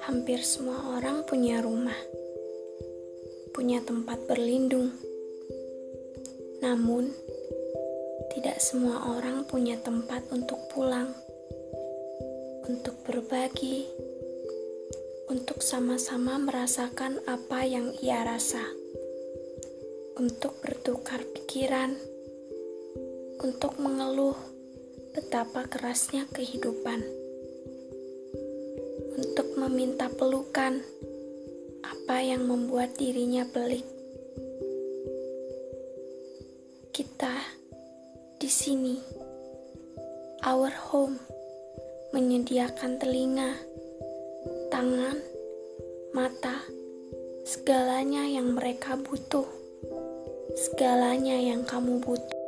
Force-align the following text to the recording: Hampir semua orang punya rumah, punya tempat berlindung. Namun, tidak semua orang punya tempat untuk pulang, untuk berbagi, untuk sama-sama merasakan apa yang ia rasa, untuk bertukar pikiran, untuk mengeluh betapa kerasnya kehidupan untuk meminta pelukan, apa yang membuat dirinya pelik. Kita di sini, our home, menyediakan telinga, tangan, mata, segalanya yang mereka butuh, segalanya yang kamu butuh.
Hampir 0.00 0.40
semua 0.40 0.96
orang 0.96 1.28
punya 1.28 1.60
rumah, 1.60 1.96
punya 3.52 3.84
tempat 3.84 4.16
berlindung. 4.24 4.96
Namun, 6.64 7.12
tidak 8.32 8.64
semua 8.64 9.12
orang 9.12 9.44
punya 9.44 9.76
tempat 9.76 10.24
untuk 10.32 10.56
pulang, 10.72 11.12
untuk 12.64 12.96
berbagi, 13.04 13.84
untuk 15.28 15.60
sama-sama 15.60 16.40
merasakan 16.40 17.20
apa 17.28 17.68
yang 17.68 17.92
ia 18.00 18.24
rasa, 18.24 18.64
untuk 20.16 20.56
bertukar 20.64 21.20
pikiran, 21.36 21.92
untuk 23.44 23.76
mengeluh 23.76 24.36
betapa 25.12 25.68
kerasnya 25.68 26.24
kehidupan 26.32 27.19
untuk 29.20 29.52
meminta 29.60 30.08
pelukan, 30.08 30.80
apa 31.84 32.16
yang 32.24 32.48
membuat 32.48 32.96
dirinya 32.96 33.44
pelik. 33.44 33.84
Kita 36.88 37.36
di 38.40 38.48
sini, 38.48 38.96
our 40.40 40.72
home, 40.88 41.20
menyediakan 42.16 42.96
telinga, 42.96 43.60
tangan, 44.72 45.20
mata, 46.16 46.64
segalanya 47.44 48.24
yang 48.24 48.56
mereka 48.56 48.96
butuh, 48.96 49.44
segalanya 50.56 51.36
yang 51.36 51.60
kamu 51.68 52.00
butuh. 52.00 52.39